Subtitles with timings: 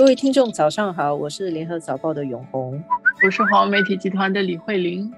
[0.00, 2.82] 各位听众，早上好，我是联合早报的永红，
[3.22, 5.12] 我是华媒体集团的李慧玲。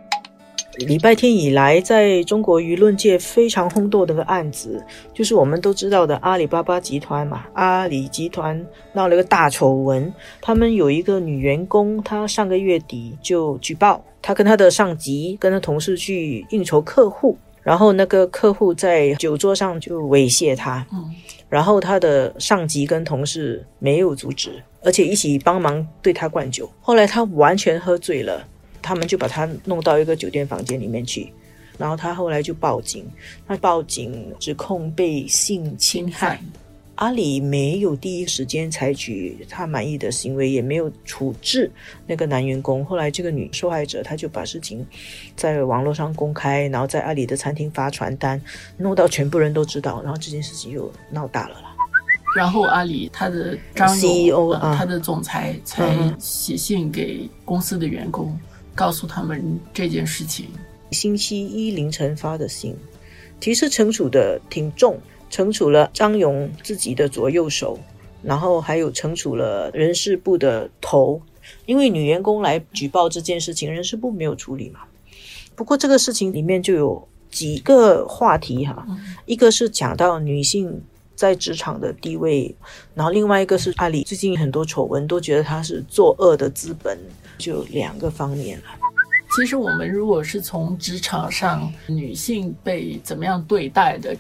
[0.75, 4.85] 礼拜天以来，在中国舆论界非常轰动的个案子，
[5.15, 7.45] 就是我们都知道的阿里巴巴集团嘛。
[7.53, 21.15] 阿里集团闹了个大丑闻，他们有一个女员工，她上个月底就举报，她跟她的上级、跟她同事去应酬客户，然后那个客户在酒桌上就猥亵他，嗯，
[21.49, 26.71] 然后他的上级跟同事没有阻止，而且一起帮忙对他灌酒。
[26.81, 28.47] 后来他完全喝醉了。
[28.85, 31.33] 他们就把他弄到一个酒店房间里面去，
[31.79, 33.09] 然后他后来就报警，
[33.47, 36.43] 他报警指控被性侵害。
[36.97, 41.71] 阿里没有第一时间采取他满意的行为，也没有处置
[42.07, 42.85] 那个男员工。
[42.85, 44.87] 后来这个女受害者，她就把事情
[45.35, 48.41] 在网络上公开，然后在阿里的餐厅发传单，
[48.77, 51.75] 弄到全部人都知道，然后这件事情又闹大了啦。
[52.37, 58.39] 然后阿里他的张 CEO 啊他的总裁才写信给公司的员工。
[58.75, 60.47] 告诉他们这件事情。
[60.93, 62.75] 星期一凌晨发的信，
[63.39, 64.99] 其实惩处的挺重，
[65.33, 67.77] 惩处了张勇自己的左右手，
[68.23, 71.21] 然后还有惩处了人事部的头，
[71.67, 74.81] 因为女员工来举报这件事情，人事部没有处理嘛。
[75.57, 78.87] 不过这个事情里面就有几个话题哈，
[79.27, 80.83] 一个是讲到女性
[81.17, 82.55] 在职场的地位，
[82.95, 86.97] 然后另外一个是阿里最近很多丑闻都觉得她是作恶的资本。
[87.39, 88.65] 就两个方面了。
[89.35, 94.17] 其实我们如果是从职场上女性被怎么样对待的，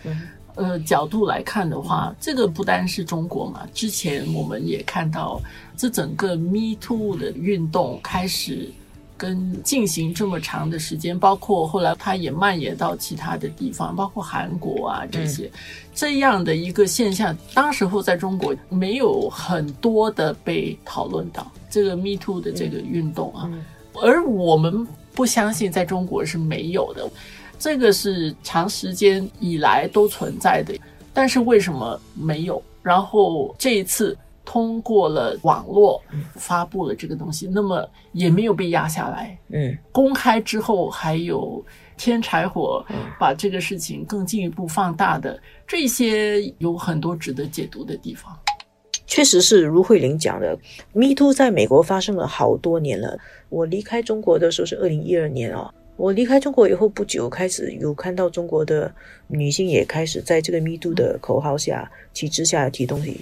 [0.55, 3.67] 呃角度来看的话，这个不单是中国嘛。
[3.72, 5.41] 之前我们也看到，
[5.77, 8.70] 这整个 Me Too 的运动开始
[9.17, 15.50] 跟进行这么长的时间，包括后来它也蔓延到其他的地方，包括韩国啊这些
[15.94, 21.50] 这样的一个现象，当时候在中国没有很多的被讨论到。
[21.70, 23.48] 这个 Me Too 的这个运动啊，
[24.03, 27.09] 而我们不相信在中国是没有的，
[27.62, 30.75] 这个是长时间以来都存在的，
[31.15, 32.61] 但是为什么没有？
[32.83, 36.03] 然后这一次通过了网络
[36.34, 39.39] 发布了这个东西，那么也没有被压下来。
[39.51, 41.65] 嗯，公开之后还有
[41.97, 42.84] 添柴火，
[43.17, 48.37] 把这个事情更进一步放大的这些有很多值得解读的地方。
[49.06, 50.59] 确实是如慧玲讲的
[50.93, 53.17] ，Me Too 在美国发生了好多年了。
[53.51, 55.72] 我离开中国的时候是二零一二年哦。
[56.03, 58.93] 我离开中国以后不久，开始有看到中国的
[59.29, 63.21] 女性也开始在这个 Me Too 的口号下、旗帜下提东西，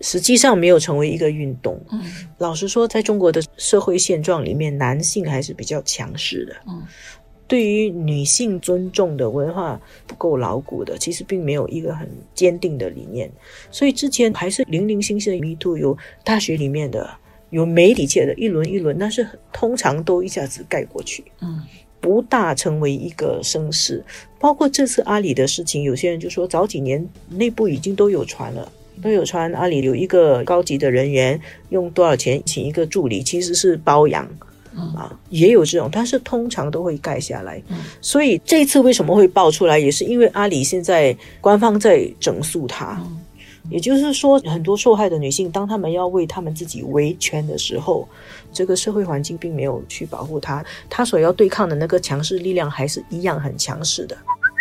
[0.00, 1.78] 实际上没有成为一个运动。
[1.90, 2.00] 嗯，
[2.38, 6.56] 老实说，在中国的社会现状里面，男性还是比较强势的。
[6.68, 6.82] 嗯。
[7.46, 13.30] 对于女性尊重的文化不够牢固的，其实并没有一个很坚定的理念，
[13.70, 15.94] 所以之前还是零零星星的迷途，有
[16.24, 17.10] 大学里面的，
[17.50, 21.60] 有媒体界的一轮一轮，但是通常都一下子盖过去，嗯，
[22.02, 24.04] 不大成为一个声势。
[24.38, 28.70] 包括这次阿里的事情，有些人就说早几年内部已经都有传了，
[29.00, 31.40] 都有传阿里有一个高级的人员
[31.70, 34.28] 用多少钱请一个助理，其实是包养。
[34.96, 37.62] 啊，也有这种，但是通常都会盖下来。
[38.00, 42.98] 所以这次为什么会爆出来，也是因为阿里现在官方在整肃它。
[43.70, 48.08] 也就是说，很多受害的女性，当她们要为她们自己维权的时候，
[48.52, 54.16] 这个社会环境并没有去保护她，她所要对抗的那个强势力量还是一样很强势的。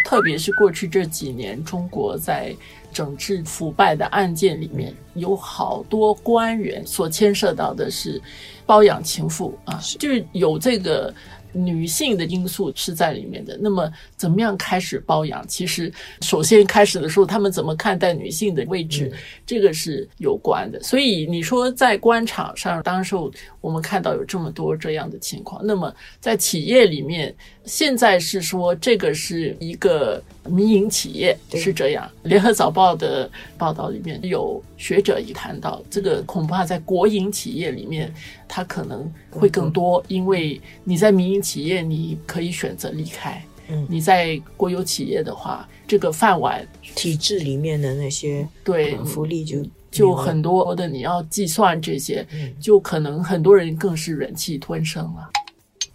[0.06, 2.56] 特别是过去这几年，中国在
[2.92, 8.22] 整治腐败的案件里面，有好多官员所牵涉到的是
[8.66, 11.14] 包养情妇啊，就是有这个。
[11.52, 13.58] 女性的因素是在里面的。
[13.62, 15.46] 那么，怎么样开始包养？
[15.48, 15.92] 其实，
[16.22, 19.12] 首先开始的时候，他们怎么看待女性的位置，
[19.46, 20.82] 这个是有关的。
[20.82, 23.30] 所以，你说在官场上，当时候
[23.60, 25.62] 我们看到有这么多这样的情况。
[25.66, 27.36] 那么，在企业里面，
[27.66, 32.10] 现在是说这个是一个民营企业是这样。
[32.24, 38.14] 联合早报的报道里面有学者也谈到，这个恐怕在国营企业里面，
[38.48, 41.41] 它可能会更多，因为你在民营。
[41.42, 52.26] 企业你可以选择离开，嗯，你在国有企业的话，这个饭碗体制里面的那些对福利就就很多的，你要计算这些，
[52.60, 55.30] 就可能很多人更是忍气吞声了。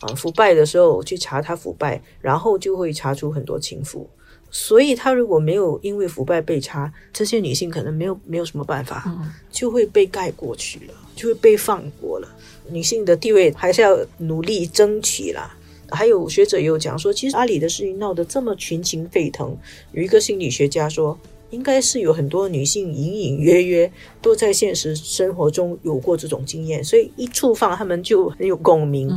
[0.01, 4.07] 啊，腐败的时候去查他腐败，然后就会查出很多情妇，
[4.51, 9.13] 所以他如果没有因为腐败被查，这些女性可能没有没有什么办法，
[9.51, 12.29] 就会被盖过去了，就会被放过了。
[12.71, 15.57] 女性的地位还是要努力争取啦。
[15.89, 19.57] 还有学者也有讲说，其实阿里的事情闹得这么群情沸腾，
[19.93, 21.17] 有一个心理学家说，
[21.51, 23.91] 应该是有很多女性隐隐约约
[24.21, 29.09] 都在现实生活中有过这种经验，所以一触犯他们就很有共鸣。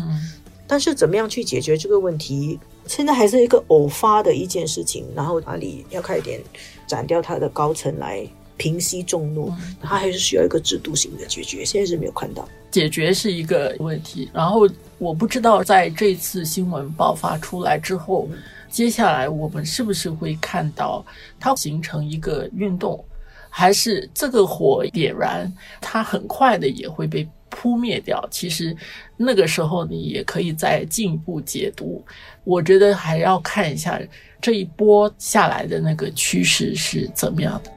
[0.69, 5.03] 但是怎么样去解决这个问题，现在还是一个偶发的一件事情。
[5.15, 6.39] 然后哪里要快点
[6.85, 8.23] 斩掉他的高层来
[8.55, 9.51] 平息众怒，
[9.81, 11.65] 他还是需要一个制度性的解决。
[11.65, 14.29] 现在是没有看到解决是一个问题。
[14.31, 14.69] 然后
[14.99, 18.29] 我不知道在这次新闻爆发出来之后。
[18.71, 21.03] 接下来我们是不是会看到
[21.39, 23.03] 它形成一个运动，
[23.49, 25.51] 还是这个火点燃，
[25.81, 28.27] 它很快的也会被扑灭掉？
[28.31, 28.75] 其实
[29.17, 32.03] 那个时候你也可以再进一步解读。
[32.43, 33.99] 我觉得还要看一下
[34.41, 37.71] 这一波下来的那个趋势是怎么样的。